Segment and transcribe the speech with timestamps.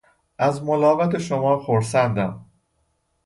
[0.37, 2.45] از ملاقات شما خرسندم!